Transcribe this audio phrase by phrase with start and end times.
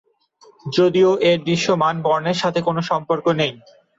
[0.69, 3.53] যদিও এর দৃশ্যমান বর্ণের সাথে কোনো সম্পর্ক নেই।